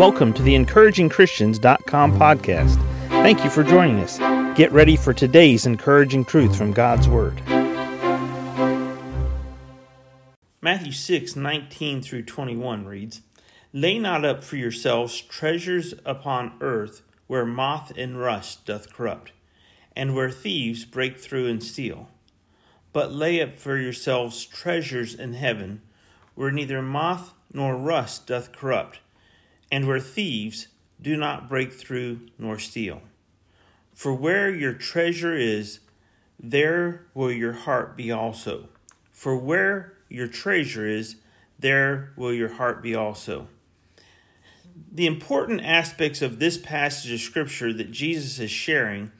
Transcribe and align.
Welcome 0.00 0.32
to 0.32 0.42
the 0.42 0.54
encouragingchristians.com 0.54 2.18
podcast. 2.18 2.76
Thank 3.08 3.44
you 3.44 3.50
for 3.50 3.62
joining 3.62 3.98
us. 3.98 4.16
Get 4.56 4.72
ready 4.72 4.96
for 4.96 5.12
today's 5.12 5.66
encouraging 5.66 6.24
truth 6.24 6.56
from 6.56 6.72
God's 6.72 7.06
Word. 7.06 7.42
Matthew 10.62 10.92
6 10.92 11.36
19 11.36 12.00
through 12.00 12.22
21 12.22 12.86
reads, 12.86 13.20
Lay 13.74 13.98
not 13.98 14.24
up 14.24 14.42
for 14.42 14.56
yourselves 14.56 15.20
treasures 15.20 15.92
upon 16.06 16.54
earth 16.62 17.02
where 17.26 17.44
moth 17.44 17.92
and 17.94 18.18
rust 18.18 18.64
doth 18.64 18.90
corrupt, 18.90 19.32
and 19.94 20.14
where 20.14 20.30
thieves 20.30 20.86
break 20.86 21.20
through 21.20 21.46
and 21.46 21.62
steal. 21.62 22.08
But 22.94 23.12
lay 23.12 23.42
up 23.42 23.54
for 23.54 23.76
yourselves 23.76 24.46
treasures 24.46 25.14
in 25.14 25.34
heaven 25.34 25.82
where 26.34 26.50
neither 26.50 26.80
moth 26.80 27.34
nor 27.52 27.76
rust 27.76 28.26
doth 28.26 28.50
corrupt, 28.50 29.00
and 29.70 29.86
where 29.86 30.00
thieves 30.00 30.68
do 31.00 31.16
not 31.16 31.48
break 31.48 31.72
through 31.72 32.20
nor 32.38 32.58
steal. 32.58 33.02
For 33.94 34.12
where 34.14 34.48
your 34.48 34.72
treasure 34.72 35.36
is, 35.36 35.80
there 36.38 37.06
will 37.14 37.30
your 37.30 37.52
heart 37.52 37.96
be 37.96 38.10
also. 38.10 38.68
For 39.12 39.36
where 39.36 39.94
your 40.08 40.26
treasure 40.26 40.86
is, 40.86 41.16
there 41.58 42.12
will 42.16 42.32
your 42.32 42.54
heart 42.54 42.82
be 42.82 42.94
also. 42.94 43.48
The 44.92 45.06
important 45.06 45.60
aspects 45.62 46.22
of 46.22 46.38
this 46.38 46.56
passage 46.56 47.12
of 47.12 47.20
Scripture 47.20 47.72
that 47.72 47.90
Jesus 47.90 48.38
is 48.38 48.50
sharing 48.50 49.12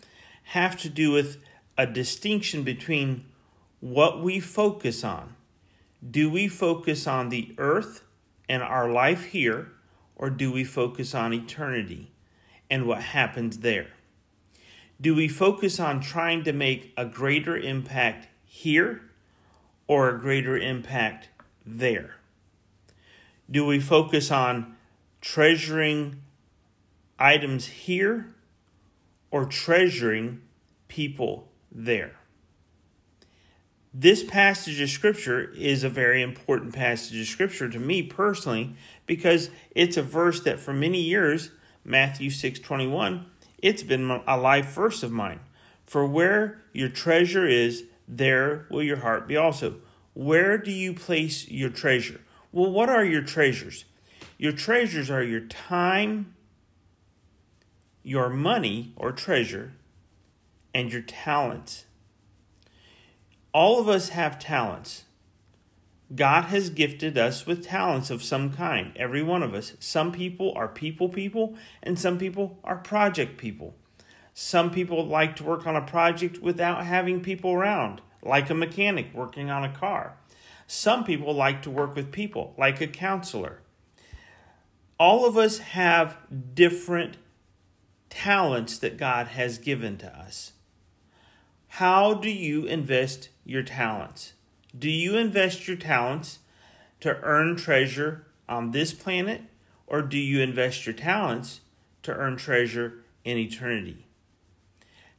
have 0.44 0.76
to 0.78 0.88
do 0.88 1.12
with 1.12 1.36
a 1.76 1.86
distinction 1.86 2.62
between 2.62 3.26
what 3.80 4.22
we 4.22 4.40
focus 4.40 5.04
on. 5.04 5.34
Do 6.08 6.30
we 6.30 6.48
focus 6.48 7.06
on 7.06 7.28
the 7.28 7.54
earth 7.58 8.02
and 8.48 8.62
our 8.62 8.90
life 8.90 9.26
here, 9.26 9.72
or 10.20 10.28
do 10.28 10.52
we 10.52 10.62
focus 10.62 11.14
on 11.14 11.32
eternity 11.32 12.10
and 12.68 12.86
what 12.86 13.00
happens 13.00 13.60
there? 13.60 13.86
Do 15.00 15.14
we 15.14 15.28
focus 15.28 15.80
on 15.80 16.02
trying 16.02 16.44
to 16.44 16.52
make 16.52 16.92
a 16.94 17.06
greater 17.06 17.56
impact 17.56 18.28
here 18.44 19.00
or 19.86 20.10
a 20.10 20.20
greater 20.20 20.58
impact 20.58 21.30
there? 21.64 22.16
Do 23.50 23.64
we 23.64 23.80
focus 23.80 24.30
on 24.30 24.76
treasuring 25.22 26.20
items 27.18 27.66
here 27.66 28.34
or 29.30 29.46
treasuring 29.46 30.42
people 30.88 31.48
there? 31.72 32.19
This 33.92 34.22
passage 34.22 34.80
of 34.80 34.88
scripture 34.88 35.50
is 35.50 35.82
a 35.82 35.88
very 35.88 36.22
important 36.22 36.72
passage 36.72 37.20
of 37.20 37.26
scripture 37.26 37.68
to 37.68 37.78
me 37.80 38.04
personally 38.04 38.76
because 39.04 39.50
it's 39.74 39.96
a 39.96 40.02
verse 40.02 40.40
that 40.42 40.60
for 40.60 40.72
many 40.72 41.00
years, 41.00 41.50
Matthew 41.84 42.30
6:21, 42.30 43.26
it's 43.58 43.82
been 43.82 44.08
a 44.28 44.36
life 44.36 44.72
verse 44.74 45.02
of 45.02 45.10
mine. 45.10 45.40
For 45.86 46.06
where 46.06 46.62
your 46.72 46.88
treasure 46.88 47.48
is, 47.48 47.82
there 48.06 48.66
will 48.70 48.84
your 48.84 48.98
heart 48.98 49.26
be 49.26 49.36
also. 49.36 49.80
Where 50.14 50.56
do 50.56 50.70
you 50.70 50.94
place 50.94 51.48
your 51.48 51.70
treasure? 51.70 52.20
Well, 52.52 52.70
what 52.70 52.88
are 52.88 53.04
your 53.04 53.22
treasures? 53.22 53.86
Your 54.38 54.52
treasures 54.52 55.10
are 55.10 55.22
your 55.22 55.40
time, 55.40 56.36
your 58.04 58.28
money 58.28 58.92
or 58.94 59.10
treasure, 59.10 59.72
and 60.72 60.92
your 60.92 61.02
talents 61.02 61.86
all 63.52 63.80
of 63.80 63.88
us 63.88 64.10
have 64.10 64.38
talents. 64.38 65.04
God 66.14 66.46
has 66.46 66.70
gifted 66.70 67.16
us 67.16 67.46
with 67.46 67.64
talents 67.64 68.10
of 68.10 68.22
some 68.22 68.52
kind, 68.52 68.92
every 68.96 69.22
one 69.22 69.42
of 69.42 69.54
us. 69.54 69.74
Some 69.78 70.10
people 70.10 70.52
are 70.56 70.68
people 70.68 71.08
people, 71.08 71.56
and 71.82 71.98
some 71.98 72.18
people 72.18 72.58
are 72.64 72.76
project 72.76 73.38
people. 73.38 73.74
Some 74.34 74.70
people 74.70 75.06
like 75.06 75.36
to 75.36 75.44
work 75.44 75.66
on 75.66 75.76
a 75.76 75.82
project 75.82 76.38
without 76.40 76.84
having 76.84 77.20
people 77.20 77.52
around, 77.52 78.00
like 78.22 78.50
a 78.50 78.54
mechanic 78.54 79.14
working 79.14 79.50
on 79.50 79.64
a 79.64 79.72
car. 79.72 80.16
Some 80.66 81.04
people 81.04 81.32
like 81.32 81.62
to 81.62 81.70
work 81.70 81.94
with 81.94 82.12
people, 82.12 82.54
like 82.56 82.80
a 82.80 82.86
counselor. 82.86 83.60
All 84.98 85.26
of 85.26 85.36
us 85.36 85.58
have 85.58 86.16
different 86.54 87.16
talents 88.08 88.78
that 88.78 88.96
God 88.96 89.28
has 89.28 89.58
given 89.58 89.96
to 89.98 90.06
us. 90.06 90.52
How 91.80 92.12
do 92.12 92.28
you 92.28 92.66
invest 92.66 93.30
your 93.42 93.62
talents? 93.62 94.34
Do 94.78 94.90
you 94.90 95.16
invest 95.16 95.66
your 95.66 95.78
talents 95.78 96.40
to 97.00 97.18
earn 97.22 97.56
treasure 97.56 98.26
on 98.46 98.72
this 98.72 98.92
planet, 98.92 99.40
or 99.86 100.02
do 100.02 100.18
you 100.18 100.42
invest 100.42 100.84
your 100.84 100.92
talents 100.92 101.60
to 102.02 102.12
earn 102.12 102.36
treasure 102.36 103.02
in 103.24 103.38
eternity? 103.38 104.04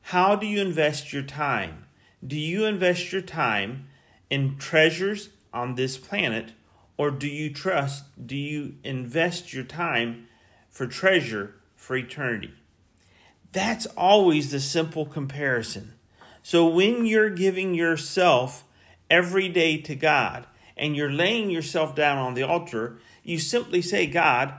How 0.01 0.35
do 0.35 0.45
you 0.45 0.61
invest 0.61 1.11
your 1.11 1.23
time? 1.23 1.87
Do 2.23 2.37
you 2.37 2.65
invest 2.65 3.11
your 3.11 3.23
time 3.23 3.87
in 4.29 4.59
treasures 4.59 5.29
on 5.51 5.73
this 5.73 5.97
planet, 5.97 6.51
or 6.95 7.09
do 7.09 7.27
you 7.27 7.51
trust, 7.51 8.03
do 8.23 8.37
you 8.37 8.75
invest 8.83 9.51
your 9.51 9.63
time 9.63 10.27
for 10.69 10.85
treasure 10.85 11.55
for 11.75 11.95
eternity? 11.95 12.53
That's 13.51 13.87
always 13.97 14.51
the 14.51 14.59
simple 14.59 15.07
comparison. 15.07 15.93
So 16.43 16.67
when 16.67 17.05
you're 17.05 17.29
giving 17.29 17.73
yourself 17.73 18.63
every 19.09 19.49
day 19.49 19.77
to 19.77 19.95
God 19.95 20.47
and 20.75 20.95
you're 20.95 21.11
laying 21.11 21.49
yourself 21.49 21.95
down 21.95 22.17
on 22.17 22.33
the 22.33 22.43
altar, 22.43 22.99
you 23.23 23.37
simply 23.37 23.81
say, 23.81 24.07
God, 24.07 24.53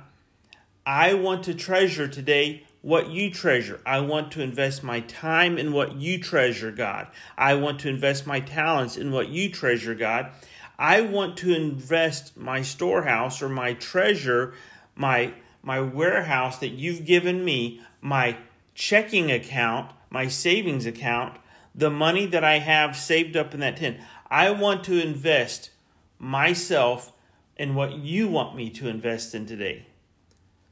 I 0.87 1.15
want 1.15 1.45
to 1.45 1.55
treasure 1.55 2.09
today 2.09 2.65
what 2.83 3.11
you 3.11 3.31
treasure. 3.31 3.81
I 3.87 4.01
want 4.01 4.33
to 4.33 4.43
invest 4.43 4.83
my 4.83 5.01
time 5.01 5.57
in 5.57 5.73
what 5.73 5.97
you 5.97 6.19
treasure, 6.19 6.73
God. 6.73 7.09
I 7.39 7.55
want 7.55 7.81
to 7.81 7.89
invest 7.89 8.27
my 8.27 8.41
talents 8.41 8.97
in 8.97 9.13
what 9.13 9.29
you 9.29 9.51
treasure, 9.51 9.95
God. 9.95 10.31
I 10.79 11.01
want 11.01 11.37
to 11.39 11.55
invest 11.55 12.37
my 12.37 12.63
storehouse 12.63 13.41
or 13.41 13.49
my 13.49 13.75
treasure, 13.75 14.55
my 14.97 15.35
my 15.65 15.81
warehouse 15.81 16.59
that 16.59 16.71
you've 16.71 17.05
given 17.05 17.45
me, 17.45 17.81
my 18.01 18.37
checking 18.75 19.31
account, 19.31 19.93
my 20.11 20.27
savings 20.27 20.87
account 20.87 21.39
the 21.75 21.91
money 21.91 22.27
that 22.27 22.45
I 22.45 22.59
have 22.59 22.97
saved 22.97 23.37
up 23.37 23.55
in 23.55 23.61
that 23.61 23.79
tin. 23.79 24.01
I 24.31 24.51
want 24.51 24.85
to 24.85 25.01
invest 25.01 25.71
myself 26.19 27.13
in 27.57 27.75
what 27.75 27.93
you 27.95 28.29
want 28.29 28.57
me 28.57 28.71
to 28.71 28.89
invest 28.89 29.35
in 29.35 29.47
today. 29.47 29.87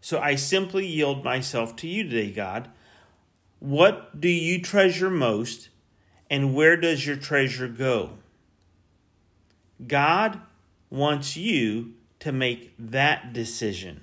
So 0.00 0.18
I 0.18 0.34
simply 0.34 0.86
yield 0.86 1.24
myself 1.24 1.76
to 1.76 1.88
you 1.88 2.04
today, 2.04 2.30
God. 2.30 2.70
What 3.58 4.18
do 4.18 4.28
you 4.28 4.62
treasure 4.62 5.10
most, 5.10 5.68
and 6.30 6.54
where 6.54 6.76
does 6.76 7.06
your 7.06 7.16
treasure 7.16 7.68
go? 7.68 8.18
God 9.86 10.40
wants 10.88 11.36
you 11.36 11.94
to 12.20 12.32
make 12.32 12.72
that 12.78 13.32
decision. 13.32 14.02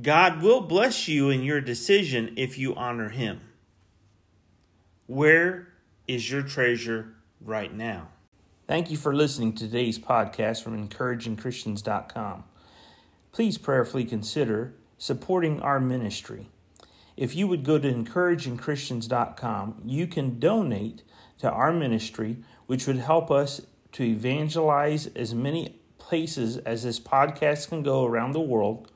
God 0.00 0.42
will 0.42 0.60
bless 0.60 1.08
you 1.08 1.30
in 1.30 1.42
your 1.42 1.60
decision 1.60 2.34
if 2.36 2.58
you 2.58 2.74
honor 2.74 3.08
Him. 3.08 3.40
Where 5.06 5.69
is 6.10 6.28
your 6.28 6.42
treasure 6.42 7.14
right 7.40 7.72
now. 7.72 8.08
Thank 8.66 8.90
you 8.90 8.96
for 8.96 9.14
listening 9.14 9.52
to 9.52 9.64
today's 9.64 9.96
podcast 9.96 10.60
from 10.60 10.88
encouragingchristians.com. 10.88 12.42
Please 13.30 13.56
prayerfully 13.56 14.04
consider 14.04 14.74
supporting 14.98 15.60
our 15.60 15.78
ministry. 15.78 16.48
If 17.16 17.36
you 17.36 17.46
would 17.46 17.62
go 17.62 17.78
to 17.78 17.92
encouragingchristians.com, 17.92 19.82
you 19.84 20.08
can 20.08 20.40
donate 20.40 21.04
to 21.38 21.48
our 21.48 21.72
ministry, 21.72 22.38
which 22.66 22.88
would 22.88 22.98
help 22.98 23.30
us 23.30 23.60
to 23.92 24.02
evangelize 24.02 25.06
as 25.14 25.32
many 25.32 25.76
places 25.98 26.56
as 26.56 26.82
this 26.82 26.98
podcast 26.98 27.68
can 27.68 27.84
go 27.84 28.04
around 28.04 28.32
the 28.32 28.40
world, 28.40 28.90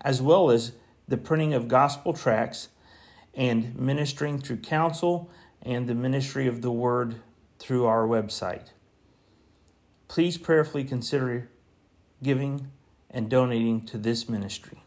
as 0.00 0.22
well 0.22 0.50
as 0.50 0.72
the 1.06 1.18
printing 1.18 1.52
of 1.52 1.68
gospel 1.68 2.14
tracts 2.14 2.70
and 3.34 3.78
ministering 3.78 4.38
through 4.38 4.56
counsel 4.56 5.30
and 5.62 5.86
the 5.86 5.94
ministry 5.94 6.46
of 6.46 6.62
the 6.62 6.70
word 6.70 7.16
through 7.58 7.86
our 7.86 8.06
website. 8.06 8.68
Please 10.06 10.38
prayerfully 10.38 10.84
consider 10.84 11.48
giving 12.22 12.70
and 13.10 13.28
donating 13.28 13.84
to 13.86 13.98
this 13.98 14.28
ministry. 14.28 14.82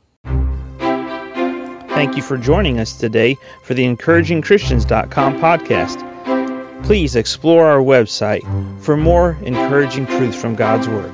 Thank 2.02 2.16
you 2.16 2.24
for 2.24 2.38
joining 2.38 2.80
us 2.80 2.98
today 2.98 3.38
for 3.64 3.74
the 3.74 3.84
encouragingchristians.com 3.84 5.40
podcast. 5.40 6.08
Please 6.84 7.16
explore 7.16 7.68
our 7.68 7.82
website 7.82 8.42
for 8.82 8.98
more 8.98 9.38
encouraging 9.44 10.08
truths 10.08 10.40
from 10.40 10.56
God's 10.56 10.88
Word. 10.88 11.14